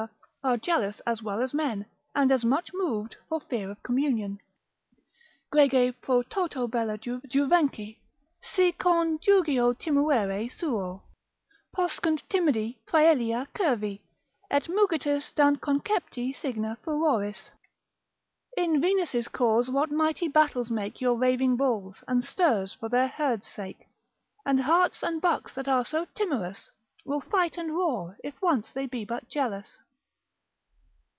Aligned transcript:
are 0.43 0.57
jealous 0.57 0.99
as 1.05 1.21
well 1.21 1.39
as 1.43 1.53
men, 1.53 1.85
and 2.15 2.31
as 2.31 2.43
much 2.43 2.71
moved, 2.73 3.15
for 3.29 3.39
fear 3.41 3.69
of 3.69 3.83
communion. 3.83 4.39
Grege 5.51 5.93
pro 6.01 6.23
toto 6.23 6.65
bella 6.67 6.97
juvenci, 6.97 7.99
Si 8.41 8.71
con 8.71 9.19
jugio 9.19 9.73
timuere 9.77 10.49
suo, 10.51 11.03
Poscunt 11.77 12.27
timidi 12.27 12.75
praelia 12.87 13.45
cervi, 13.55 14.01
Et 14.49 14.67
mugitus 14.67 15.31
dant 15.33 15.61
concepti 15.61 16.35
signa 16.35 16.75
furoris. 16.83 17.51
In 18.57 18.81
Venus' 18.81 19.27
cause 19.27 19.69
what 19.69 19.91
mighty 19.91 20.27
battles 20.27 20.71
make 20.71 20.99
Your 20.99 21.13
raving 21.19 21.55
bulls, 21.55 22.03
and 22.07 22.25
stirs 22.25 22.73
for 22.73 22.89
their 22.89 23.09
herd's 23.09 23.47
sake: 23.47 23.85
And 24.43 24.61
harts 24.61 25.03
and 25.03 25.21
bucks 25.21 25.53
that 25.53 25.67
are 25.67 25.85
so 25.85 26.07
timorous, 26.15 26.71
Will 27.05 27.21
fight 27.21 27.59
and 27.59 27.75
roar, 27.75 28.17
if 28.23 28.41
once 28.41 28.71
they 28.71 28.87
be 28.87 29.05
but 29.05 29.29
jealous. 29.29 29.77